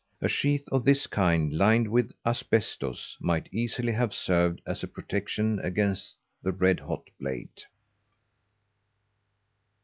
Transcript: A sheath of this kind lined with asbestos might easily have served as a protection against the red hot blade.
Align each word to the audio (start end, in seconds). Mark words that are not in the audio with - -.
A 0.19 0.27
sheath 0.27 0.67
of 0.69 0.83
this 0.83 1.05
kind 1.05 1.55
lined 1.55 1.87
with 1.87 2.11
asbestos 2.25 3.15
might 3.19 3.53
easily 3.53 3.91
have 3.91 4.15
served 4.15 4.59
as 4.65 4.81
a 4.81 4.87
protection 4.87 5.59
against 5.59 6.17
the 6.41 6.51
red 6.51 6.79
hot 6.79 7.07
blade. 7.19 7.65